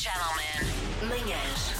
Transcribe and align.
gentlemen. 0.00 0.46
Manhãs 1.02 1.74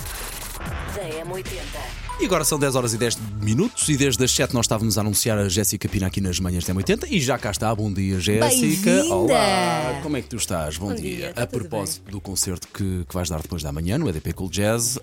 da 0.95 1.03
M80. 1.25 2.09
E 2.21 2.27
agora 2.27 2.45
são 2.45 2.58
10 2.58 2.77
horas 2.77 2.92
e 2.92 2.99
10 2.99 3.17
minutos 3.41 3.89
e 3.89 3.97
desde 3.97 4.23
as 4.23 4.31
7 4.31 4.53
nós 4.53 4.67
estávamos 4.67 4.99
a 4.99 5.00
anunciar 5.00 5.39
a 5.39 5.49
Jéssica 5.49 5.89
Pina 5.89 6.07
aqui 6.07 6.21
nas 6.21 6.39
manhãs 6.39 6.67
da 6.67 6.75
80 6.75 7.08
e 7.08 7.19
já 7.19 7.39
cá 7.39 7.50
está. 7.50 7.75
Bom 7.75 7.91
dia, 7.91 8.21
Jéssica. 8.21 9.05
Olá, 9.07 10.00
como 10.03 10.19
é 10.19 10.21
que 10.21 10.29
tu 10.29 10.37
estás? 10.37 10.77
Bom, 10.77 10.95
dia. 10.95 11.17
dia, 11.17 11.30
está 11.30 11.45
a 11.45 11.46
propósito 11.46 12.11
do 12.11 12.21
concerto 12.21 12.69
que, 12.69 13.07
que 13.09 13.14
vais 13.14 13.30
dar 13.30 13.41
depois 13.41 13.62
da 13.62 13.73
manhã 13.73 13.96
no 13.96 14.07
EDP 14.07 14.35
Cool 14.35 14.51
Jazz, 14.51 14.96
uh, 14.98 15.01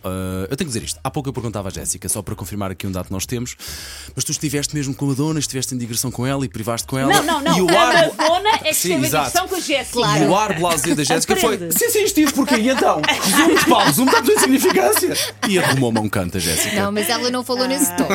eu 0.47 0.55
tenho 0.55 0.69
que 0.69 0.77
dizer 0.77 0.83
isto. 0.83 0.99
Há 1.03 1.09
pouco 1.09 1.27
eu 1.27 1.33
perguntava 1.33 1.69
à 1.69 1.71
Jéssica, 1.71 2.07
só 2.07 2.21
para 2.21 2.35
confirmar 2.35 2.69
aqui 2.69 2.85
um 2.85 2.91
dado 2.91 3.07
que 3.07 3.11
nós 3.11 3.25
temos, 3.25 3.57
mas 4.15 4.23
tu 4.23 4.31
estiveste 4.31 4.75
mesmo 4.75 4.93
com 4.93 5.09
a 5.09 5.15
dona, 5.15 5.39
estiveste 5.39 5.73
em 5.73 5.77
digressão 5.79 6.11
com 6.11 6.23
ela 6.23 6.45
e 6.45 6.47
privaste 6.47 6.85
com 6.85 6.99
ela. 6.99 7.11
Não, 7.11 7.23
não, 7.23 7.41
não. 7.41 7.57
E 7.57 7.61
o 7.61 7.69
a 7.75 7.81
ar, 7.81 7.93
Madonna 8.15 8.49
é 8.49 8.57
que 8.59 8.73
Sim, 8.75 8.89
esteve 9.01 9.07
em 9.07 9.09
discussão 9.09 9.47
com 9.47 9.55
a 9.55 9.59
Jéssica. 9.59 9.93
Claro. 9.93 10.23
e 10.23 10.27
o 10.27 10.35
ar 10.35 10.59
blasé 10.59 10.93
da 10.93 11.03
Jéssica 11.03 11.35
foi. 11.35 11.57
Sim, 11.71 11.89
sim, 11.89 12.03
estive, 12.03 12.31
porque 12.31 12.57
e 12.57 12.69
então? 12.69 13.01
Resumo 13.01 13.57
de 13.57 13.65
pau, 13.65 13.85
resumo 13.85 14.09
está 14.11 14.21
tudo 14.21 14.33
em 14.33 14.39
significância. 14.39 15.13
E 15.49 15.57
arrumou-me 15.57 15.97
um 15.97 16.07
canto, 16.07 16.37
a 16.37 16.39
Jéssica. 16.39 16.75
Não, 16.75 16.91
mas 16.91 17.06
ela 17.09 17.29
não 17.29 17.43
falou 17.43 17.67
nesse 17.67 17.95
tom. 17.95 18.07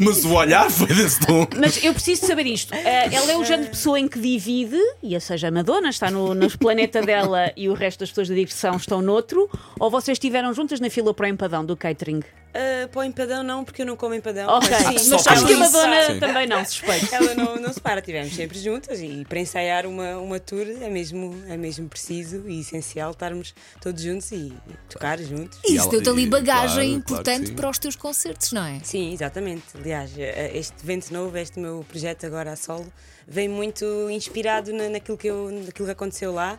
Mas 0.00 0.24
o 0.24 0.32
olhar 0.32 0.70
foi 0.70 0.88
desse 0.88 1.20
tom. 1.20 1.46
Mas 1.58 1.82
eu 1.82 1.92
preciso 1.92 2.22
de 2.22 2.26
saber 2.26 2.46
isto. 2.46 2.74
Eh, 2.74 3.14
ela 3.14 3.32
é 3.32 3.36
o 3.36 3.44
género 3.44 3.64
de 3.64 3.70
pessoa 3.70 3.98
em 3.98 4.08
que 4.08 4.18
divide, 4.18 4.80
e 5.02 5.14
ou 5.14 5.20
seja, 5.20 5.48
a 5.48 5.50
Madonna 5.50 5.88
está 5.88 6.10
no, 6.10 6.34
no 6.34 6.58
planeta 6.58 7.02
dela 7.02 7.52
e 7.56 7.68
o 7.68 7.74
resto 7.74 8.00
das 8.00 8.10
pessoas 8.10 8.28
da 8.28 8.34
digressão 8.34 8.76
estão 8.76 9.00
noutro, 9.02 9.48
ou 9.78 9.90
vocês 9.90 10.16
estiveram 10.16 10.52
juntas 10.52 10.80
na 10.80 10.90
fila 10.90 11.12
para 11.14 11.26
o 11.26 11.28
empadão 11.28 11.64
do 11.64 11.76
catering? 11.76 12.22
Uh, 12.54 12.86
para 12.88 13.00
o 13.00 13.02
empadão 13.02 13.42
não, 13.42 13.64
porque 13.64 13.82
eu 13.82 13.86
não 13.86 13.96
como 13.96 14.14
empadão. 14.14 14.48
Ok, 14.48 14.70
Mas, 14.70 15.02
sim, 15.02 15.10
mas 15.10 15.26
acho 15.26 15.44
que 15.44 15.52
a 15.54 15.56
Madonna 15.58 16.06
Sim. 16.06 16.20
também 16.20 16.46
não, 16.46 16.64
suspeito. 16.64 17.12
ela 17.12 17.34
não, 17.34 17.56
não 17.56 17.72
se 17.72 17.80
para, 17.80 17.98
estivemos 17.98 18.32
sempre 18.32 18.56
juntas 18.60 19.00
e 19.00 19.24
para 19.28 19.40
ensaiar 19.40 19.86
uma, 19.86 20.18
uma 20.18 20.38
tour 20.38 20.64
é 20.80 20.88
mesmo, 20.88 21.34
é 21.48 21.56
mesmo 21.56 21.88
preciso 21.88 22.48
e 22.48 22.60
essencial 22.60 23.10
estarmos 23.10 23.52
todos 23.80 24.00
juntos 24.00 24.30
e 24.30 24.52
tocar 24.88 25.18
juntos. 25.18 25.58
E 25.64 25.74
Isso 25.74 25.88
deu-te 25.88 26.08
ali 26.08 26.28
bagagem 26.28 27.00
claro, 27.00 27.02
claro 27.02 27.20
importante 27.22 27.46
sim. 27.48 27.54
para 27.56 27.68
os 27.68 27.78
teus 27.80 27.96
concertos, 27.96 28.52
não 28.52 28.64
é? 28.64 28.78
Sim, 28.84 29.12
exatamente. 29.12 29.64
Aliás, 29.74 30.12
eh, 30.16 30.52
este 30.54 30.74
evento 30.84 31.12
novo, 31.12 31.36
este 31.36 31.58
meu 31.58 31.84
projeto 31.88 32.24
agora 32.24 32.52
a 32.52 32.56
solo, 32.56 32.86
vem 33.26 33.48
muito 33.48 33.84
inspirado 34.10 34.72
na- 34.72 34.88
naquilo, 34.90 35.18
que 35.18 35.26
eu, 35.26 35.50
naquilo 35.50 35.86
que 35.86 35.92
aconteceu 35.92 36.32
lá, 36.32 36.56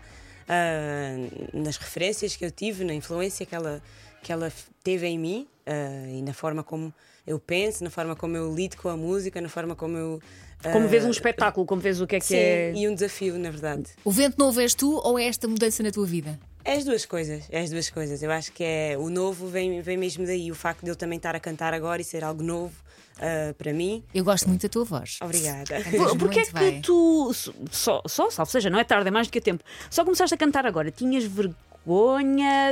ah, 0.50 1.16
nas 1.54 1.78
referências 1.78 2.36
que 2.36 2.44
eu 2.46 2.52
tive, 2.52 2.84
na 2.84 2.94
influência 2.94 3.46
que 3.46 3.56
ela, 3.56 3.82
que 4.26 4.32
ela 4.34 4.52
teve 4.84 5.06
em 5.06 5.20
mim 5.20 5.48
ah, 5.68 6.08
e 6.10 6.22
na 6.24 6.34
forma 6.34 6.64
como 6.64 6.92
eu 7.28 7.40
penso, 7.40 7.84
na 7.84 7.92
forma 7.92 8.16
como 8.16 8.36
eu 8.36 8.54
lido 8.54 8.76
com 8.78 8.90
a 8.90 8.98
música, 8.98 9.40
na 9.40 9.50
forma 9.50 9.76
como 9.76 9.96
eu. 9.98 10.20
ah, 10.64 10.72
Como 10.72 10.88
vês 10.88 11.06
um 11.06 11.12
espetáculo, 11.12 11.64
como 11.66 11.80
vês 11.80 12.02
o 12.02 12.08
que 12.08 12.16
é 12.16 12.20
que 12.20 12.26
Sim, 12.26 12.36
é. 12.38 12.74
e 12.76 12.88
um 12.90 12.94
desafio, 12.96 13.38
na 13.38 13.52
verdade. 13.52 13.86
O 14.04 14.10
vento 14.12 14.36
novo 14.40 14.60
és 14.60 14.74
tu 14.74 14.96
ou 15.04 15.20
é 15.20 15.26
esta 15.26 15.48
mudança 15.48 15.84
na 15.84 15.92
tua 15.92 16.06
vida? 16.08 16.40
É 16.64 16.74
as 16.74 16.84
duas 16.84 17.06
coisas, 17.06 17.44
é 17.52 17.62
as 17.62 17.70
duas 17.70 17.90
coisas. 17.92 18.24
Eu 18.24 18.32
acho 18.32 18.52
que 18.52 18.64
é 18.64 18.96
o 18.98 19.10
novo 19.12 19.48
vem, 19.48 19.82
vem 19.82 19.98
mesmo 19.98 20.26
daí, 20.26 20.52
o 20.52 20.56
facto 20.56 20.84
de 20.84 20.90
eu 20.90 20.96
também 20.96 21.18
estar 21.18 21.36
a 21.36 21.40
cantar 21.40 21.74
agora 21.76 22.02
e 22.02 22.06
ser 22.06 22.24
algo 22.24 22.42
novo 22.42 22.74
ah, 23.20 23.54
para 23.58 23.72
mim. 23.74 24.04
Eu 24.14 24.24
gosto 24.24 24.48
muito 24.48 24.64
da 24.64 24.70
tua 24.70 24.84
voz. 24.86 25.18
Obrigada. 25.22 25.76
Por- 25.96 26.18
Porquê 26.18 26.40
é 26.40 26.46
que 26.46 26.54
bem. 26.54 26.82
tu, 26.82 27.32
só, 27.72 28.02
só, 28.08 28.30
salvo 28.32 28.52
seja, 28.52 28.70
não 28.72 28.80
é 28.80 28.84
tarde, 28.84 29.08
é 29.08 29.12
mais 29.12 29.28
do 29.28 29.32
que 29.32 29.38
a 29.40 29.42
tempo, 29.42 29.64
só 29.92 30.04
começaste 30.04 30.34
a 30.34 30.38
cantar 30.38 30.66
agora? 30.66 30.90
Tinhas 30.92 31.24
vergonha? 31.26 31.56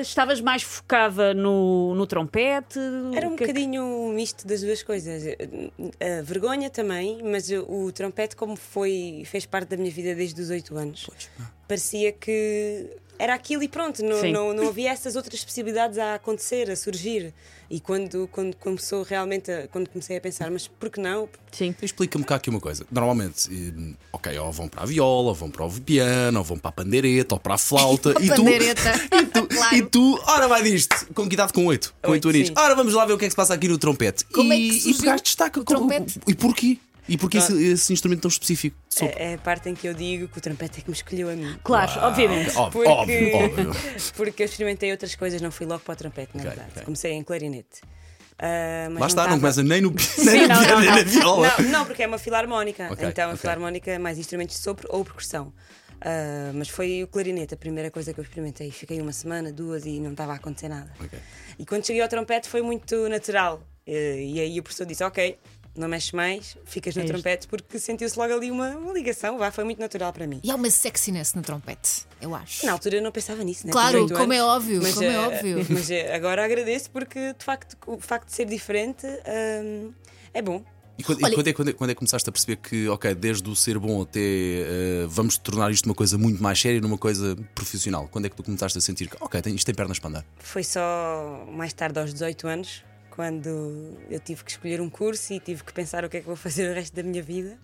Estavas 0.02 0.42
mais 0.42 0.64
focada 0.64 1.34
no, 1.34 1.94
no 1.96 2.08
trompete? 2.08 2.80
Era 3.16 3.28
um 3.28 3.36
que 3.36 3.44
é 3.44 3.48
que- 3.48 3.54
bocadinho 3.54 3.84
um 3.84 4.14
misto 4.14 4.48
das 4.48 4.62
duas 4.62 4.82
coisas. 4.82 5.24
A 6.00 6.22
vergonha 6.24 6.70
também, 6.70 7.22
mas 7.24 7.50
o 7.68 7.92
trompete, 7.92 8.36
como 8.36 8.56
foi, 8.56 9.24
fez 9.26 9.46
parte 9.46 9.70
da 9.70 9.78
minha 9.78 9.92
vida 9.92 10.16
desde 10.16 10.42
os 10.42 10.50
8 10.50 10.76
anos, 10.76 11.10
parecia 11.68 12.12
que 12.12 12.90
era 13.20 13.34
aquilo 13.34 13.64
e 13.64 13.68
pronto, 13.68 14.04
não, 14.04 14.22
não, 14.32 14.54
não 14.54 14.68
havia 14.68 14.92
essas 14.92 15.16
outras 15.16 15.44
possibilidades 15.44 15.98
a 15.98 16.16
acontecer, 16.16 16.70
a 16.70 16.76
surgir. 16.76 17.34
E 17.70 17.80
quando, 17.80 18.28
quando 18.32 18.56
começou 18.58 19.02
realmente, 19.04 19.50
a- 19.52 19.68
quando 19.68 19.90
comecei 19.90 20.18
a 20.18 20.22
pensar, 20.22 20.52
mas 20.52 20.68
por 20.68 20.90
que 20.92 21.00
não? 21.00 21.28
Sim. 21.52 21.74
Explica-me 21.82 22.24
cá 22.24 22.36
aqui 22.36 22.50
uma 22.50 22.60
coisa. 22.60 22.86
Normalmente, 22.92 23.50
ok, 24.12 24.38
ou 24.38 24.52
vão 24.52 24.68
para 24.68 24.84
a 24.84 24.86
viola, 24.86 25.30
ou 25.30 25.34
vão 25.34 25.50
para 25.50 25.66
o 25.66 25.72
piano, 25.82 26.38
ou 26.40 26.44
vão 26.44 26.58
para 26.58 26.70
a 26.70 26.72
pandeireta, 26.72 27.34
ou 27.36 27.40
para 27.40 27.56
a 27.56 27.58
flauta. 27.58 28.14
A 28.18 28.22
e 28.22 28.30
tu, 28.30 28.48
e 28.48 29.26
tu, 29.26 29.48
Claro. 29.48 29.76
e 29.76 29.82
tu, 29.84 30.22
ora 30.28 30.48
vai 30.48 30.62
disto, 30.62 31.08
com 31.16 31.28
que 31.28 31.34
idade? 31.34 31.54
Com 31.54 31.66
8, 31.66 31.96
com 32.02 32.12
8 32.12 32.28
Oito, 32.28 32.30
aninhos. 32.30 32.52
Ora 32.56 32.76
vamos 32.76 32.94
lá 32.94 33.06
ver 33.06 33.14
o 33.14 33.18
que 33.18 33.26
é 33.26 33.28
que 33.28 33.32
se 33.32 33.36
passa 33.38 33.54
aqui 33.54 33.68
no 33.68 33.78
trompete. 33.78 34.24
Como 34.26 34.54
é 34.54 34.58
e, 34.58 34.70
que 34.80 34.90
e 34.92 34.94
pegaste 34.96 35.24
destaca 35.26 35.60
o 35.60 35.64
trompete? 35.64 36.20
E 36.28 36.36
porquê? 36.36 36.78
E 37.08 37.18
porquê 37.18 37.38
esse, 37.38 37.54
esse 37.66 37.92
instrumento 37.94 38.22
tão 38.22 38.30
específico? 38.30 38.78
É, 39.02 39.32
é 39.32 39.34
a 39.34 39.38
parte 39.38 39.70
em 39.70 39.76
que 39.76 39.86
eu 39.88 39.94
digo 39.94 40.28
que 40.30 40.38
o 40.38 40.42
trompete 40.42 40.80
é 40.80 40.82
que 40.82 40.90
me 40.90 40.96
escolheu 40.96 41.30
a 41.30 41.34
mim. 41.36 41.58
Claro, 41.64 41.92
obviamente. 42.02 42.56
Óbvio, 42.56 42.84
Porque, 42.84 42.90
óbvio, 43.34 43.36
óbvio. 43.70 43.72
porque 44.16 44.44
eu 44.44 44.46
experimentei 44.46 44.90
outras 44.92 45.14
coisas, 45.16 45.42
não 45.42 45.52
fui 45.52 45.66
logo 45.66 45.82
para 45.84 45.94
o 45.94 45.96
trompete, 45.98 46.32
na 46.36 46.42
Ok, 46.44 46.50
verdade. 46.52 46.72
ok. 46.72 46.84
Comecei 46.86 47.12
em 47.12 47.24
clarinete. 47.24 47.82
Ah, 48.40 48.88
mas 48.92 49.00
Lá 49.02 49.08
está, 49.08 49.22
não 49.28 49.38
estava- 49.38 49.40
começa 49.40 49.64
nem 49.64 49.82
no, 49.82 49.94
nem 50.24 50.42
no 50.44 50.48
não, 50.48 50.60
piano, 50.64 50.72
não, 50.74 50.80
nem 50.80 50.90
não. 50.90 50.96
na 50.98 51.04
viola. 51.04 51.54
Não, 51.60 51.70
não, 51.70 51.86
porque 51.86 52.04
é 52.04 52.08
uma 52.08 52.18
filarmónica. 52.18 52.88
Ok, 52.92 53.08
então 53.08 53.32
a 53.32 53.36
filarmónica 53.38 53.92
é 53.92 53.98
mais 54.00 54.18
instrumentos 54.18 54.56
de 54.56 54.62
sopro 54.64 54.88
ou 54.92 55.04
percussão. 55.04 55.54
Ah, 56.02 56.52
mas 56.54 56.70
foi 56.70 57.04
o 57.04 57.08
clarinete 57.08 57.54
a 57.54 57.58
primeira 57.58 57.92
coisa 57.92 58.14
que 58.14 58.20
eu 58.20 58.24
experimentei. 58.24 58.72
Fiquei 58.72 59.00
uma 59.02 59.12
semana, 59.14 59.52
duas 59.52 59.86
e 59.86 60.00
não 60.00 60.12
estava 60.12 60.34
a 60.34 60.36
acontecer 60.36 60.68
nada. 60.70 60.92
Ok. 61.00 61.20
E 61.60 61.66
quando 61.66 61.86
cheguei 61.86 62.02
ao 62.02 62.08
trompete 62.10 62.48
foi 62.50 62.62
muito 62.62 63.08
natural. 63.10 63.62
Eh, 63.86 64.22
E 64.24 64.40
aí 64.40 64.60
o 64.60 64.64
professor 64.64 64.86
disse: 64.86 65.04
Ok, 65.04 65.38
não 65.76 65.88
mexes 65.88 66.12
mais, 66.12 66.58
ficas 66.66 66.96
no 66.96 67.02
É 67.02 67.06
trompete, 67.06 67.48
porque 67.48 67.80
sentiu-se 67.80 68.18
logo 68.18 68.34
ali 68.34 68.52
uma, 68.52 68.70
uma 68.78 68.94
ligação. 68.94 69.38
Vá, 69.38 69.52
foi 69.52 69.64
muito 69.64 69.80
natural 69.80 70.14
para 70.14 70.28
mim. 70.28 70.40
E 70.44 70.52
há 70.52 70.56
uma 70.56 70.70
sexiness 70.70 71.34
no 71.34 71.42
trompete, 71.42 72.06
eu 72.22 72.36
acho. 72.36 72.66
Na 72.66 72.74
altura 72.74 72.98
eu 72.98 73.02
não 73.02 73.12
pensava 73.12 73.44
nisso, 73.44 73.66
né? 73.66 73.72
Claro, 73.74 74.00
Com 74.00 74.06
18 74.06 74.20
como 74.20 74.34
é 74.34 74.38
anos. 74.38 74.52
óbvio, 74.52 74.94
como 74.94 75.04
é 75.04 75.14
eh, 75.14 75.20
óbvio. 75.20 75.66
Mas 75.70 75.90
eh, 75.90 76.14
agora 76.16 76.46
agradeço 76.46 76.92
porque 76.92 77.34
de 77.34 77.44
facto 77.44 77.76
o 77.88 78.00
facto 78.00 78.28
de 78.28 78.36
ser 78.36 78.46
diferente 78.46 79.06
hum, 79.06 79.92
é 80.34 80.42
bom. 80.42 80.64
E 80.96 81.04
quando, 81.04 81.22
e 81.22 81.26
Olha- 81.26 81.34
quando 81.34 81.48
é, 81.48 81.54
quando, 81.54 81.68
é, 81.70 81.74
quando 81.74 81.90
é 81.90 81.94
que 81.96 82.00
começaste 82.00 82.30
a 82.30 82.32
perceber 82.32 82.58
que, 82.58 82.88
ok, 82.88 83.16
desde 83.16 83.50
o 83.50 83.56
ser 83.56 83.80
bom 83.80 84.04
até 84.04 84.20
eh, 84.20 85.06
vamos 85.08 85.40
tornar 85.40 85.72
isto 85.72 85.86
uma 85.88 85.96
coisa 85.96 86.20
muito 86.20 86.42
mais 86.42 86.60
séria, 86.62 86.80
numa 86.80 87.00
coisa 87.00 87.36
profissional? 87.56 88.08
Quando 88.12 88.26
é 88.26 88.30
que 88.30 88.36
tu 88.36 88.44
começaste 88.44 88.78
a 88.78 88.82
sentir 88.82 89.10
que, 89.10 89.18
ok, 89.20 89.42
tem, 89.42 89.56
isto 89.56 89.66
tem 89.66 89.74
pernas 89.74 89.98
para 89.98 90.10
andar? 90.12 90.26
Foi 90.38 90.64
só 90.64 91.48
mais 91.52 91.74
tarde, 91.74 92.00
aos 92.00 92.14
18 92.14 92.48
anos, 92.48 92.84
quando 93.16 93.98
eu 94.10 94.20
tive 94.20 94.44
que 94.44 94.50
escolher 94.52 94.82
um 94.82 94.90
curso 94.90 95.34
e 95.34 95.40
tive 95.40 95.64
que 95.64 95.72
pensar 95.72 96.04
o 96.04 96.10
que 96.10 96.18
é 96.18 96.20
que 96.20 96.26
vou 96.26 96.36
fazer 96.36 96.72
o 96.72 96.74
resto 96.74 96.96
da 96.96 97.04
minha 97.04 97.22
vida. 97.22 97.58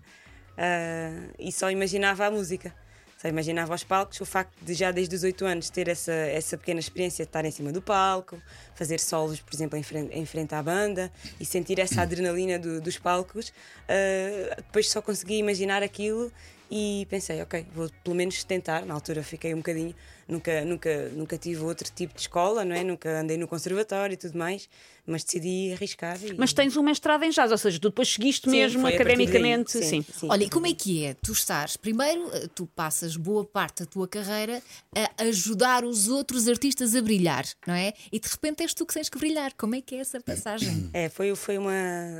Ah, 0.56 1.28
e 1.38 1.50
só 1.50 1.70
imaginava 1.70 2.26
a 2.26 2.30
música. 2.30 2.72
Só 3.20 3.28
imaginava 3.28 3.74
os 3.74 3.84
palcos, 3.84 4.18
o 4.20 4.24
facto 4.24 4.54
de 4.64 4.72
já 4.72 4.90
desde 4.90 5.14
os 5.14 5.22
8 5.24 5.44
anos 5.44 5.68
ter 5.68 5.88
essa, 5.88 6.12
essa 6.12 6.56
pequena 6.56 6.80
experiência 6.80 7.22
de 7.24 7.28
estar 7.28 7.44
em 7.44 7.50
cima 7.50 7.70
do 7.70 7.82
palco, 7.82 8.40
fazer 8.74 8.98
solos, 8.98 9.40
por 9.42 9.54
exemplo, 9.54 9.76
em 9.78 9.82
frente, 9.82 10.14
em 10.16 10.24
frente 10.24 10.54
à 10.54 10.62
banda 10.62 11.12
e 11.38 11.44
sentir 11.44 11.78
essa 11.78 12.00
adrenalina 12.02 12.58
do- 12.58 12.80
dos 12.80 12.96
palcos. 12.96 13.52
ah, 13.88 14.54
depois 14.56 14.88
só 14.88 15.02
consegui 15.02 15.36
imaginar 15.36 15.82
aquilo 15.82 16.32
e 16.70 17.06
pensei, 17.10 17.42
ok, 17.42 17.66
vou 17.74 17.90
pelo 18.04 18.14
menos 18.14 18.44
tentar. 18.44 18.86
Na 18.86 18.94
altura 18.94 19.22
fiquei 19.22 19.52
um 19.52 19.56
bocadinho, 19.56 19.94
nunca, 20.28 20.64
nunca, 20.64 21.08
nunca 21.08 21.36
tive 21.36 21.62
outro 21.62 21.90
tipo 21.92 22.14
de 22.14 22.20
escola, 22.20 22.64
não 22.64 22.76
é? 22.76 22.84
Nunca 22.84 23.20
andei 23.20 23.36
no 23.36 23.48
conservatório 23.48 24.14
e 24.14 24.16
tudo 24.16 24.38
mais, 24.38 24.68
mas 25.04 25.24
decidi 25.24 25.72
arriscar. 25.72 26.16
E... 26.22 26.34
Mas 26.34 26.52
tens 26.52 26.76
um 26.76 26.82
mestrado 26.82 27.24
em 27.24 27.30
jazz, 27.30 27.50
ou 27.50 27.58
seja, 27.58 27.78
tu 27.80 27.88
depois 27.88 28.08
seguiste 28.08 28.48
Sim, 28.48 28.56
mesmo 28.56 28.82
daí. 28.84 28.94
academicamente. 28.94 29.72
Sim, 29.72 29.82
Sim. 29.82 30.04
sim. 30.12 30.28
Olha, 30.30 30.44
e 30.44 30.50
como 30.50 30.66
é 30.68 30.72
que 30.72 31.04
é? 31.04 31.14
Tu 31.14 31.32
estás, 31.32 31.76
primeiro, 31.76 32.30
eh, 32.34 32.48
tu 32.54 32.66
passas 32.66 33.16
boa 33.16 33.44
parte 33.44 33.82
da 33.82 33.86
tua 33.86 34.06
carreira 34.06 34.62
a 34.94 35.24
ajudar 35.24 35.84
os 35.84 36.08
outros 36.08 36.46
artistas 36.46 36.94
a 36.94 37.02
brilhar, 37.02 37.44
não 37.66 37.74
é? 37.74 37.92
E 38.12 38.20
de 38.20 38.28
repente 38.28 38.62
és 38.62 38.72
tu 38.72 38.86
que 38.86 38.94
tens 38.94 39.08
que 39.08 39.18
brilhar. 39.18 39.52
Como 39.54 39.74
é 39.74 39.80
que 39.80 39.96
é 39.96 39.98
essa 39.98 40.20
passagem? 40.20 40.88
É, 40.92 41.08
foi, 41.08 41.34
foi, 41.34 41.58
uma, 41.58 41.72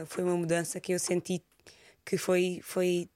foi 0.07 0.25
uma 0.25 0.37
mudança 0.37 0.81
que 0.81 0.93
eu 0.93 0.99
senti 0.99 1.41
que 2.05 2.17
foi, 2.17 2.61
foi, 2.63 3.09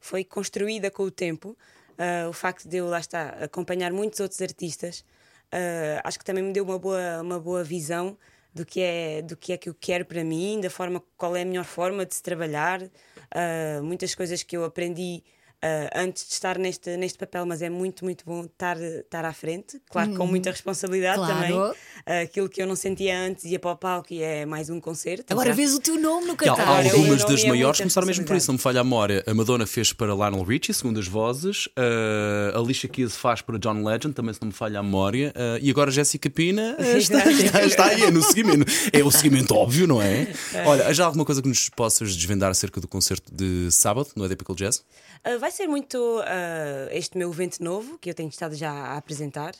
foi 0.00 0.24
construída 0.24 0.90
com 0.90 1.04
o 1.04 1.10
tempo. 1.10 1.56
Ah, 1.98 2.28
o 2.28 2.32
facto 2.32 2.68
de 2.68 2.78
eu, 2.78 2.86
lá 2.86 2.98
está, 2.98 3.30
acompanhar 3.44 3.92
muitos 3.92 4.20
outros 4.20 4.40
artistas, 4.40 5.04
ah, 5.52 6.00
acho 6.04 6.18
que 6.18 6.24
também 6.24 6.42
me 6.42 6.52
deu 6.52 6.64
uma 6.64 6.78
boa, 6.78 7.20
uma 7.20 7.38
boa 7.38 7.62
visão 7.64 8.16
do 8.54 8.64
que, 8.66 8.80
é, 8.80 9.22
do 9.22 9.36
que 9.36 9.52
é 9.52 9.56
que 9.56 9.68
eu 9.68 9.74
quero 9.78 10.04
para 10.04 10.24
mim, 10.24 10.60
da 10.60 10.70
forma, 10.70 11.02
qual 11.16 11.36
é 11.36 11.42
a 11.42 11.44
melhor 11.44 11.64
forma 11.64 12.04
de 12.04 12.14
se 12.14 12.22
trabalhar. 12.22 12.82
Ah, 13.30 13.80
muitas 13.82 14.14
coisas 14.14 14.42
que 14.42 14.56
eu 14.56 14.64
aprendi 14.64 15.22
ah, 15.62 15.90
antes 16.02 16.26
de 16.26 16.32
estar 16.32 16.58
neste, 16.58 16.96
neste 16.96 17.18
papel, 17.18 17.44
mas 17.44 17.60
é 17.62 17.68
muito, 17.68 18.04
muito 18.04 18.24
bom 18.24 18.44
estar, 18.44 18.80
estar 18.80 19.24
à 19.24 19.32
frente, 19.32 19.80
claro, 19.90 20.14
com 20.14 20.26
muita 20.26 20.50
responsabilidade 20.50 21.16
Claro. 21.18 21.34
também. 21.34 21.74
Ah, 22.06 22.20
aquilo 22.22 22.48
que 22.48 22.62
eu 22.62 22.66
não 22.66 22.74
sentia 22.76 23.18
antes 23.18 23.44
ia 23.44 23.58
para 23.58 23.72
o 23.72 23.76
palco 23.76 24.12
e 24.12 24.22
é 24.22 24.46
mais 24.46 24.70
um 24.70 24.80
concerto. 24.80 25.30
Agora 25.32 25.50
Já- 25.50 25.54
vês 25.54 25.74
o 25.74 25.80
teu 25.80 26.00
nome 26.00 26.26
no 26.26 26.36
E 26.40 26.48
há- 26.48 26.78
algumas 26.92 27.24
das 27.24 27.44
maiores 27.44 27.78
começaram 27.78 28.06
mesmo 28.06 28.24
por 28.24 28.36
isso, 28.36 28.48
não 28.48 28.54
me 28.54 28.60
falha 28.60 28.80
a 28.80 28.84
memória. 28.84 29.22
A 29.26 29.34
Madonna 29.34 29.66
fez 29.66 29.92
para 29.92 30.14
Lionel 30.14 30.42
Richie, 30.42 30.72
segundo 30.72 30.98
as 30.98 31.06
vozes. 31.06 31.66
Uh, 31.66 32.56
a 32.56 32.58
Alicia 32.58 32.88
Keys 32.88 33.16
faz 33.16 33.42
para 33.42 33.58
John 33.58 33.82
Legend, 33.84 34.14
também 34.14 34.32
se 34.32 34.40
não 34.40 34.48
me 34.48 34.54
falha 34.54 34.80
a 34.80 34.82
memória. 34.82 35.32
Uh, 35.36 35.58
e 35.62 35.70
agora 35.70 35.90
a 35.90 35.92
Jessica 35.92 36.30
Pina 36.30 36.76
uh, 36.78 36.82
está, 36.96 37.30
está, 37.30 37.64
está 37.64 37.84
aí, 37.86 38.02
é 38.04 38.10
no 38.10 38.22
seguimento. 38.22 38.64
É 38.92 39.04
o 39.04 39.10
seguimento 39.10 39.54
óbvio, 39.54 39.86
não 39.86 40.00
é? 40.00 40.28
Olha, 40.64 40.86
há 40.86 40.92
já 40.92 41.04
alguma 41.04 41.24
coisa 41.24 41.42
que 41.42 41.48
nos 41.48 41.68
possas 41.68 42.16
desvendar 42.16 42.50
acerca 42.50 42.80
do 42.80 42.88
concerto 42.88 43.32
de 43.34 43.70
sábado 43.70 44.08
no 44.16 44.28
Cool 44.44 44.56
Jazz? 44.56 44.82
Ah, 45.22 45.36
vai 45.50 45.56
ser 45.56 45.66
muito 45.66 46.20
ah, 46.24 46.88
este 46.92 47.18
meu 47.18 47.28
evento 47.32 47.62
novo 47.62 47.98
que 47.98 48.08
eu 48.08 48.14
tenho 48.14 48.28
estado 48.28 48.54
já 48.54 48.70
a 48.70 48.96
apresentar. 48.96 49.52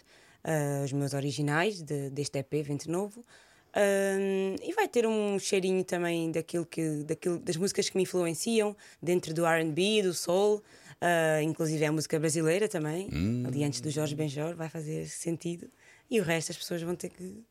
ah, 0.44 0.82
os 0.84 0.92
meus 0.92 1.12
originais 1.12 1.82
de- 1.82 2.08
deste 2.10 2.38
EP 2.38 2.62
Vento 2.62 2.88
Novo. 2.90 3.22
Ahm, 3.74 4.56
e 4.62 4.72
vai 4.72 4.88
ter 4.88 5.04
um 5.06 5.38
cheirinho 5.38 5.84
também 5.84 6.30
daquilo 6.32 6.64
que, 6.64 7.02
daquilo, 7.04 7.38
das 7.40 7.56
músicas 7.56 7.90
que 7.90 7.96
me 7.96 8.04
influenciam 8.04 8.74
dentro 9.02 9.34
do 9.34 9.44
RB, 9.44 10.02
do 10.02 10.14
soul, 10.14 10.62
ah, 11.00 11.42
inclusive 11.42 11.84
a 11.84 11.92
música 11.92 12.18
brasileira 12.18 12.68
também, 12.68 13.08
ali 13.46 13.64
antes 13.64 13.80
do 13.80 13.90
Jorge 13.90 14.14
Benjor, 14.14 14.54
vai 14.54 14.68
fazer 14.70 15.06
sentido. 15.08 15.68
E 16.10 16.20
o 16.20 16.22
resto 16.24 16.52
as 16.52 16.56
pessoas 16.56 16.80
vão 16.82 16.94
ter 16.94 17.10
que. 17.10 17.44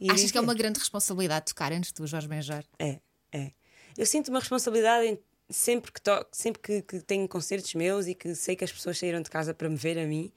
ir 0.00 0.10
Achas 0.10 0.30
que 0.30 0.38
é 0.38 0.40
uma 0.40 0.54
grande 0.54 0.78
responsabilidade 0.78 1.46
tocar 1.46 1.72
antes 1.72 1.90
do 1.92 2.06
Jorge 2.06 2.26
Benjor? 2.28 2.62
É, 2.78 2.98
é. 3.32 3.50
Eu 3.98 4.06
sinto 4.06 4.28
uma 4.28 4.38
responsabilidade 4.38 5.06
em- 5.08 5.18
sempre 5.50 5.92
que 5.92 6.00
toco, 6.00 6.28
sempre 6.32 6.60
que, 6.62 6.82
que 6.82 7.00
tenho 7.00 7.26
concertos 7.28 7.74
meus 7.74 8.06
e 8.06 8.14
que 8.14 8.34
sei 8.34 8.54
que 8.56 8.64
as 8.64 8.72
pessoas 8.72 8.98
saíram 8.98 9.20
de 9.20 9.28
casa 9.28 9.52
para 9.52 9.68
me 9.68 9.76
ver 9.76 9.98
a 9.98 10.06
mim, 10.06 10.32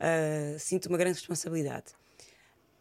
ah, 0.00 0.56
sinto 0.58 0.86
uma 0.88 0.98
grande 0.98 1.18
responsabilidade. 1.18 1.86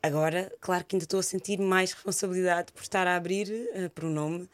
Agora, 0.02 0.52
claro 0.60 0.84
que 0.84 0.96
ainda 0.96 1.06
estou 1.06 1.20
a 1.20 1.24
sentir 1.24 1.60
mais 1.60 1.94
responsabilidade 1.94 2.72
por 2.74 2.82
estar 2.82 3.08
a 3.08 3.16
abrir 3.16 3.50
ah, 3.76 3.90
por 3.94 4.06
um 4.06 4.10
nome 4.10 4.50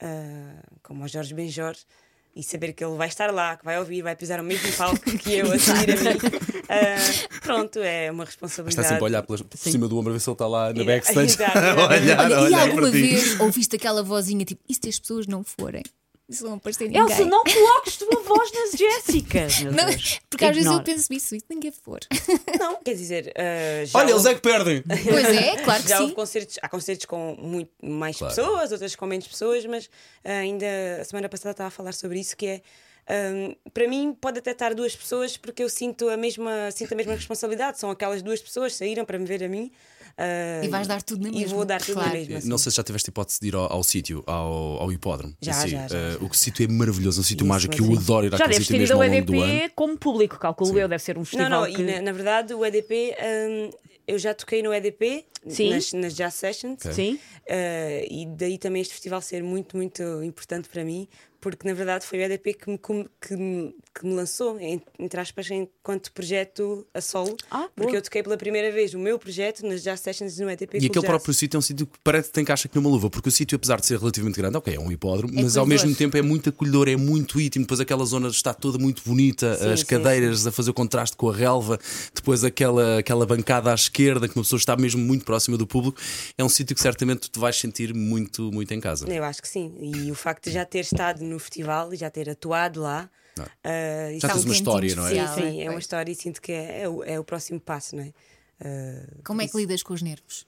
ah, 0.00 0.62
como 0.82 1.04
o 1.04 1.08
Jorge 1.08 1.32
Benjor 1.34 1.74
e 2.34 2.42
saber 2.44 2.72
que 2.72 2.84
ele 2.84 2.96
vai 2.96 3.08
estar 3.08 3.32
lá, 3.32 3.56
que 3.56 3.64
vai 3.64 3.78
ouvir, 3.78 4.02
vai 4.02 4.14
pisar 4.14 4.38
o 4.40 4.44
mesmo 4.44 4.72
palco 4.76 5.00
que 5.18 5.34
eu 5.34 5.50
a 5.52 5.58
seguir 5.58 5.90
a 5.92 5.96
mim. 5.96 6.18
Ah, 6.68 7.40
pronto, 7.40 7.80
é 7.80 8.10
uma 8.10 8.24
responsabilidade. 8.24 8.80
Está 8.86 8.94
sempre 8.94 9.04
a 9.04 9.06
olhar 9.06 9.22
pelas- 9.24 9.42
por 9.42 9.56
cima 9.58 9.88
do 9.88 9.98
ombro 9.98 10.10
a 10.10 10.14
ver 10.14 10.20
se 10.20 10.30
ele 10.30 10.34
está 10.34 10.46
lá 10.46 10.72
na 10.72 10.84
backstage. 10.84 11.32
exato. 11.34 11.58
a 11.58 11.88
olhar, 11.88 12.50
e 12.50 12.54
alguma 12.54 12.82
para 12.82 12.90
vez 12.90 13.40
ouviste 13.40 13.74
aquela 13.76 14.02
vozinha 14.02 14.44
tipo, 14.44 14.62
e 14.68 14.74
se 14.74 14.88
as 14.88 14.98
pessoas 14.98 15.26
não 15.26 15.42
forem? 15.42 15.82
Isso 16.30 16.44
não 16.44 16.54
aparecer 16.54 16.84
ninguém. 16.84 17.02
Elsa, 17.02 17.24
não 17.24 17.42
coloques 17.42 17.96
tua 17.96 18.22
voz 18.22 18.52
nas 18.52 18.70
Jéssicas. 18.78 19.60
Não, 19.62 19.84
porque 20.30 20.44
às 20.44 20.54
vezes 20.54 20.70
eu 20.70 20.82
penso 20.82 21.12
isso, 21.12 21.34
e 21.34 21.40
se 21.40 21.46
ninguém 21.50 21.72
for. 21.72 21.98
Não, 22.58 22.76
quer 22.82 22.94
dizer, 22.94 23.32
já 23.84 23.98
Olha, 23.98 24.10
eles 24.10 24.16
houve- 24.24 24.28
é 24.30 24.34
que 24.34 24.40
perdem. 24.40 24.82
Pois 24.82 25.24
é, 25.24 25.56
claro 25.56 25.82
que 25.82 25.88
Já 25.88 25.96
houve 25.98 26.10
sim. 26.10 26.14
concertos, 26.14 26.58
há 26.62 26.68
concertos 26.68 27.04
com 27.06 27.34
muito 27.36 27.72
mais 27.82 28.16
Claro. 28.16 28.32
pessoas, 28.34 28.70
outras 28.72 28.94
com 28.94 29.06
menos 29.06 29.26
pessoas, 29.26 29.66
mas 29.66 29.90
ah, 30.24 30.30
ainda 30.38 30.66
a 31.00 31.04
semana 31.04 31.28
passada 31.28 31.50
estava 31.50 31.68
a 31.68 31.70
falar 31.72 31.92
sobre 31.92 32.20
isso, 32.20 32.36
que 32.36 32.46
é 32.46 32.62
ah, 33.10 33.70
para 33.74 33.88
mim 33.88 34.16
pode 34.20 34.38
até 34.38 34.52
estar 34.52 34.74
duas 34.74 34.94
pessoas 34.94 35.36
porque 35.36 35.62
eu 35.62 35.68
sinto 35.68 36.08
a 36.08 36.16
mesma, 36.16 36.70
sinto 36.70 36.92
a 36.92 36.96
mesma 36.96 37.14
responsabilidade. 37.14 37.78
São 37.78 37.90
aquelas 37.90 38.22
duas 38.22 38.40
pessoas 38.40 38.72
que 38.72 38.78
saíram 38.78 39.04
para 39.04 39.18
me 39.18 39.24
ver 39.26 39.42
a 39.42 39.48
mim. 39.48 39.70
ah, 40.16 40.60
E 40.64 40.68
vais 40.68 40.86
dar 40.86 41.02
tudo 41.02 41.22
na 41.22 41.28
E 41.30 41.40
mesma, 41.40 41.56
vou 41.56 41.64
dar 41.64 41.80
tudo 41.80 41.94
claro. 41.94 42.08
na 42.10 42.14
mesma. 42.14 42.40
Não 42.44 42.58
sim. 42.58 42.64
sei 42.64 42.72
se 42.72 42.76
já 42.76 42.82
tiveste 42.84 43.08
hipótese 43.10 43.40
de 43.40 43.48
ir 43.48 43.54
ao, 43.54 43.72
ao 43.72 43.82
sítio, 43.82 44.22
ao, 44.26 44.82
ao 44.82 44.92
hipódromo. 44.92 45.34
Já, 45.40 45.52
si. 45.54 45.68
já, 45.68 45.88
já, 45.88 45.88
já. 45.88 46.18
O 46.24 46.28
que 46.28 46.38
sítio 46.38 46.64
é 46.64 46.68
maravilhoso, 46.68 47.18
é 47.18 47.22
um 47.22 47.24
sítio 47.24 47.46
mágico 47.46 47.74
que 47.74 47.82
eu 47.82 47.86
sim. 47.86 47.96
adoro 47.96 48.26
ir 48.26 48.30
Já 48.30 48.36
àquele 48.36 48.50
deves 48.50 48.66
sítio 48.66 48.78
ter 48.78 48.84
ido 48.84 48.98
mesmo 48.98 49.18
ao 49.18 49.24
do 49.24 49.40
ano. 49.42 49.52
EDP 49.54 49.72
como 49.74 49.98
público, 49.98 50.38
calculo 50.38 50.78
eu, 50.78 50.88
deve 50.88 51.02
ser 51.02 51.16
um 51.16 51.20
Não, 51.20 51.24
festival 51.24 51.50
não, 51.50 51.72
que... 51.72 51.82
e 51.82 51.84
na, 51.84 52.02
na 52.02 52.12
verdade 52.12 52.54
o 52.54 52.64
EDP, 52.64 53.14
hum, 53.20 53.70
eu 54.06 54.18
já 54.18 54.34
toquei 54.34 54.62
no 54.62 54.72
EDP, 54.74 55.24
Sim. 55.48 55.70
nas, 55.70 55.92
nas 55.92 56.14
Jazz 56.14 56.34
Sessions. 56.34 56.80
Sim. 56.92 57.14
Uh, 57.48 58.06
e 58.10 58.26
daí 58.36 58.58
também 58.58 58.82
este 58.82 58.92
festival 58.92 59.20
ser 59.20 59.42
muito, 59.42 59.76
muito 59.76 60.02
importante 60.22 60.68
para 60.68 60.84
mim, 60.84 61.08
porque 61.40 61.66
na 61.66 61.74
verdade 61.74 62.04
foi 62.04 62.18
o 62.18 62.22
EDP 62.22 62.54
que 62.54 62.70
me, 62.70 62.78
que 62.78 63.36
me, 63.36 63.74
que 63.94 64.06
me 64.06 64.14
lançou, 64.14 64.58
em- 64.60 64.82
entre 64.98 65.20
aspas, 65.20 65.50
enquanto 65.50 66.12
projeto 66.12 66.86
a 66.92 67.00
solo. 67.00 67.36
Ah, 67.50 67.68
porque 67.74 67.96
eu 67.96 68.02
toquei 68.02 68.22
pela 68.22 68.36
primeira 68.36 68.70
vez 68.70 68.94
o 68.94 68.98
meu 68.98 69.18
projeto 69.18 69.66
nas 69.66 69.82
Jazz 69.82 70.00
Sessions 70.00 70.38
no 70.38 70.50
EDP. 70.50 70.74
E 70.74 70.86
aquele 70.86 70.90
Jazz. 70.92 71.04
próprio 71.04 71.34
sítio 71.34 71.56
é 71.56 71.58
um 71.58 71.62
sítio 71.62 71.86
que 71.86 71.98
parece 72.04 72.28
que 72.28 72.34
tem 72.34 72.44
caixa 72.44 72.68
aqui 72.68 72.76
numa 72.76 72.90
luva, 72.90 73.08
porque 73.10 73.28
o 73.28 73.32
sítio, 73.32 73.56
apesar 73.56 73.80
de 73.80 73.86
ser 73.86 73.98
relativamente 73.98 74.36
grande, 74.36 74.56
ok, 74.56 74.74
é 74.74 74.78
um 74.78 74.90
hipódromo, 74.92 75.38
É 75.38 75.42
mas 75.42 75.56
ao 75.56 75.66
mesmo 75.66 75.94
tempo 75.94 76.16
é 76.16 76.22
muito 76.22 76.48
acolhedor, 76.50 76.88
é 76.88 76.96
muito 76.96 77.40
íntimo. 77.40 77.64
Depois 77.64 77.80
aquela 77.80 78.04
zona 78.04 78.28
está 78.28 78.52
toda 78.54 78.78
muito 78.78 79.02
bonita, 79.04 79.56
Sim, 79.56 79.68
as 79.72 79.80
sim, 79.80 79.86
cadeiras 79.86 80.46
a 80.46 80.52
fazer 80.52 80.70
o 80.70 80.74
contraste 80.74 81.16
com 81.16 81.30
a 81.30 81.34
relva, 81.34 81.78
depois 82.14 82.44
aquela, 82.44 82.98
aquela 82.98 83.24
bancada 83.26 83.70
à 83.70 83.74
esquerda, 83.74 84.28
que 84.28 84.36
uma 84.36 84.42
pessoa 84.42 84.58
está 84.58 84.76
mesmo 84.76 85.00
muito 85.02 85.24
próxima 85.24 85.56
do 85.56 85.66
público. 85.66 85.98
É 86.36 86.44
um 86.44 86.48
sítio 86.48 86.74
que 86.76 86.82
certamente 86.82 87.20
tu 87.22 87.30
te 87.30 87.38
vais 87.38 87.56
sentir 87.56 87.94
muito, 87.94 88.50
muito 88.52 88.72
em 88.74 88.80
casa. 88.80 89.08
Eu 89.12 89.24
acho 89.24 89.40
que 89.42 89.48
sim. 89.48 89.74
E 89.80 90.10
o 90.10 90.14
facto 90.14 90.44
de 90.44 90.52
já 90.52 90.64
ter 90.64 90.80
estado 90.80 91.22
no 91.30 91.38
festival 91.38 91.92
e 91.94 91.96
já 91.96 92.10
ter 92.10 92.28
atuado 92.28 92.80
lá. 92.82 93.08
uh, 93.38 93.44
Já 94.20 94.28
é 94.28 94.32
tens 94.32 94.44
um 94.44 94.48
uma 94.48 94.54
história, 94.54 94.94
não 94.94 95.06
é? 95.06 95.10
Sim, 95.10 95.16
especial, 95.22 95.50
sim, 95.50 95.60
é 95.60 95.64
uma 95.64 95.72
Pois. 95.72 95.84
história 95.84 96.12
e 96.12 96.14
sinto 96.14 96.42
que 96.42 96.52
é, 96.52 96.82
é 96.82 96.88
o, 96.88 97.02
é 97.04 97.18
o 97.18 97.24
próximo 97.24 97.58
passo, 97.60 97.96
não 97.96 98.02
é? 98.02 98.08
Uh, 98.62 99.22
Como 99.24 99.40
é 99.40 99.48
que 99.48 99.56
lidas 99.56 99.82
com 99.82 99.94
os 99.94 100.02
nervos? 100.02 100.46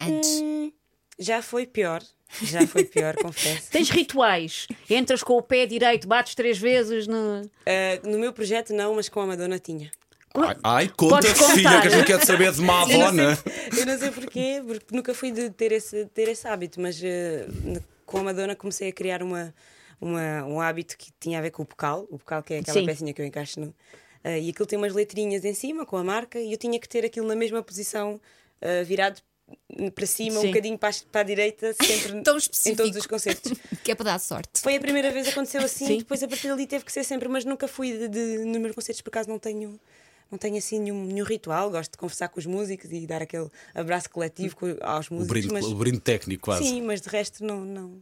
Antes. 0.00 0.40
hum, 0.42 0.70
já 1.18 1.40
foi 1.42 1.66
pior, 1.66 2.02
já 2.42 2.66
foi 2.66 2.84
pior, 2.84 3.16
confesso. 3.22 3.70
Tens 3.70 3.88
rituais. 3.90 4.68
Entras 4.88 5.22
com 5.22 5.32
o 5.34 5.42
pé 5.42 5.64
direito, 5.66 6.06
bates 6.06 6.34
três 6.34 6.58
vezes 6.58 7.06
no. 7.06 7.40
Uh, 7.42 8.08
no 8.08 8.18
meu 8.18 8.32
projeto 8.32 8.72
não, 8.74 8.94
mas 8.94 9.08
com 9.08 9.20
a 9.20 9.26
Madonna 9.26 9.58
tinha. 9.58 9.90
Ai, 10.34 10.56
ai, 10.62 10.88
conta, 10.94 11.22
filha, 11.34 11.80
que 11.80 11.88
a 11.88 11.90
gente 11.90 12.06
quer 12.06 12.24
saber 12.24 12.52
de 12.52 12.60
Madonna. 12.60 13.36
Eu 13.76 13.86
não 13.86 13.98
sei 13.98 14.10
porquê, 14.10 14.62
porque 14.64 14.94
nunca 14.94 15.14
fui 15.14 15.32
de 15.32 15.48
ter 15.50 15.72
esse, 15.72 16.04
ter 16.06 16.28
esse 16.28 16.46
hábito, 16.46 16.78
mas 16.80 17.02
n- 17.02 17.80
com 18.04 18.18
a 18.18 18.22
Madonna 18.22 18.54
comecei 18.54 18.90
a 18.90 18.92
criar 18.92 19.22
uma, 19.22 19.52
uma, 20.00 20.44
um 20.44 20.60
hábito 20.60 20.96
que 20.96 21.10
tinha 21.20 21.38
a 21.38 21.42
ver 21.42 21.50
com 21.50 21.62
o 21.62 21.66
bocal, 21.66 22.06
o 22.10 22.18
bocal 22.18 22.42
que 22.42 22.54
é 22.54 22.58
aquela 22.58 22.80
Sim. 22.80 22.86
pecinha 22.86 23.12
que 23.12 23.20
eu 23.22 23.26
encaixo 23.26 23.60
no. 23.60 23.74
eh, 24.24 24.40
e 24.40 24.50
aquilo 24.50 24.66
tem 24.66 24.78
umas 24.78 24.92
letrinhas 24.92 25.44
em 25.44 25.54
cima 25.54 25.84
com 25.86 25.96
a 25.96 26.04
marca 26.04 26.38
e 26.38 26.52
eu 26.52 26.58
tinha 26.58 26.78
que 26.78 26.88
ter 26.88 27.04
aquilo 27.04 27.26
na 27.26 27.34
mesma 27.36 27.62
posição, 27.62 28.20
eh, 28.60 28.84
virado 28.84 29.20
para 29.94 30.06
cima, 30.06 30.40
Sim. 30.40 30.46
um 30.46 30.50
bocadinho 30.50 30.78
para 30.78 30.90
a, 30.90 30.92
para 31.10 31.20
a 31.22 31.24
direita, 31.24 31.72
sempre 31.82 32.20
Tão 32.22 32.36
em 32.66 32.74
todos 32.76 32.96
os 32.96 33.06
concertos. 33.06 33.52
Que 33.82 33.92
é 33.92 33.94
para 33.94 34.04
dar 34.04 34.18
sorte. 34.18 34.60
Foi 34.60 34.76
a 34.76 34.80
primeira 34.80 35.10
vez 35.10 35.26
que 35.26 35.32
aconteceu 35.32 35.62
assim, 35.62 35.86
Sim. 35.86 35.94
e 35.94 35.98
depois 35.98 36.22
a 36.22 36.28
partir 36.28 36.48
dali 36.48 36.66
teve 36.66 36.84
que 36.84 36.92
ser 36.92 37.02
sempre, 37.04 37.28
mas 37.28 37.44
nunca 37.44 37.66
fui 37.66 37.96
de, 37.96 38.08
de, 38.08 38.38
nos 38.44 38.58
meus 38.60 38.74
concertos, 38.74 39.00
por 39.02 39.08
acaso 39.08 39.28
não 39.28 39.38
tenho. 39.38 39.78
Não 40.30 40.36
tenho 40.36 40.58
assim 40.58 40.78
nenhum, 40.78 41.06
nenhum 41.06 41.24
ritual, 41.24 41.70
gosto 41.70 41.92
de 41.92 41.96
conversar 41.96 42.28
com 42.28 42.38
os 42.38 42.44
músicos 42.44 42.92
e 42.92 43.06
dar 43.06 43.22
aquele 43.22 43.48
abraço 43.74 44.10
coletivo 44.10 44.54
co- 44.56 44.66
aos 44.82 45.08
O 45.10 45.14
músicos. 45.14 45.26
brinde, 45.40 45.52
mas, 45.54 45.64
o 45.64 45.74
brinde 45.74 46.00
técnico, 46.00 46.42
quase. 46.44 46.64
sim, 46.64 46.82
mas 46.82 47.00
de 47.00 47.08
resto 47.08 47.42
não, 47.42 47.60
não 47.64 47.98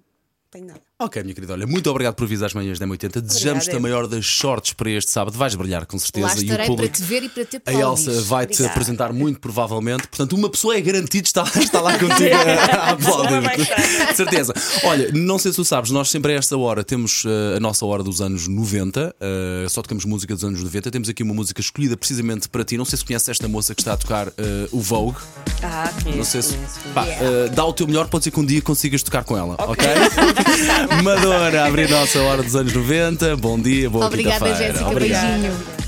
tenho 0.51 0.65
nada. 0.67 0.81
Ok, 0.99 1.23
minha 1.23 1.35
querida, 1.35 1.53
olha, 1.53 1.67
muito 1.67 1.91
obrigado 1.91 2.15
por 2.15 2.25
avisar 2.25 2.47
as 2.47 2.55
manhãs 2.55 2.79
da 2.79 2.87
80 2.87 3.21
Desejamos-te 3.21 3.77
a 3.77 3.79
maior 3.79 4.07
das 4.07 4.25
sortes 4.27 4.73
para 4.73 4.91
este 4.91 5.11
sábado. 5.11 5.37
Vais 5.37 5.55
brilhar 5.55 5.85
com 5.85 5.99
certeza 5.99 6.29
Lá 6.29 6.33
e 6.33 6.37
o 6.39 6.41
estarei 6.41 6.57
para 6.57 6.67
público. 6.75 6.97
te 6.97 7.03
ver 7.03 7.23
e 7.23 7.29
para 7.29 7.45
te 7.45 7.61
A. 7.67 7.73
Elsa 7.75 8.23
vai-te 8.23 8.65
apresentar 8.65 9.13
muito 9.13 9.39
provavelmente. 9.39 10.09
Portanto, 10.09 10.35
uma 10.35 10.49
pessoa 10.49 10.75
é 10.75 10.81
garantido 10.81 11.27
está, 11.27 11.43
está 11.61 11.83
lá 11.83 11.99
contigo 11.99 12.35
a, 12.35 12.77
a 12.89 12.91
aplaudir. 12.93 13.29
Uma 13.29 13.41
vai 13.43 13.61
estar. 13.61 14.07
De 14.11 14.17
certeza. 14.17 14.55
Olha, 14.85 15.13
não 15.13 15.39
sei 15.39 15.53
se 15.53 15.57
tu 15.57 15.67
sabes, 15.67 15.91
nós 15.91 16.09
sempre 16.09 16.33
a 16.33 16.37
esta 16.37 16.57
hora 16.57 16.83
temos 16.83 17.25
eh, 17.27 17.59
a 17.59 17.61
nossa 17.61 17.85
hora 17.85 18.03
dos 18.03 18.23
anos 18.23 18.49
90. 18.49 19.15
eh, 19.21 19.67
só 19.69 19.83
tocamos 19.83 20.07
música 20.07 20.33
dos 20.35 20.45
anos 20.45 20.63
90. 20.63 20.91
Temos 20.91 21.11
aqui 21.11 21.23
uma 21.23 21.35
música 21.35 21.61
escolhida 21.61 21.95
precisamente 21.95 22.49
para 22.49 22.65
ti. 22.65 22.79
Não 22.79 22.87
sei 22.87 22.97
se 22.99 23.05
conheces 23.05 23.29
esta 23.29 23.47
moça 23.47 23.75
que 23.75 23.83
está 23.83 23.93
a 23.93 23.97
tocar 23.99 24.29
eh, 24.29 24.67
o 24.73 24.81
Vogue. 24.81 25.19
Ah, 25.63 25.93
conheço, 26.03 26.17
Não 26.17 26.25
sei 26.25 26.41
se. 26.41 26.57
Pá, 26.95 27.07
eh, 27.07 27.51
dá 27.55 27.67
o 27.67 27.73
teu 27.75 27.87
melhor, 27.87 28.09
pode 28.09 28.25
ser 28.25 28.31
que 28.31 28.41
um 28.41 28.47
dia 28.47 28.63
consigas 28.63 29.03
tocar 29.03 29.25
com 29.25 29.37
ela, 29.37 29.57
ok? 29.59 29.87
Madonna, 31.03 31.65
abrir 31.65 31.89
nossa 31.91 32.19
hora 32.21 32.43
dos 32.43 32.55
anos 32.55 32.73
90. 32.73 33.37
Bom 33.37 33.59
dia, 33.59 33.89
boa 33.91 34.07
Obrigada, 34.07 34.45
quinta-feira. 34.45 34.73
Jéssica. 34.73 34.91
Obrigado. 34.91 35.27
Beijinho. 35.27 35.86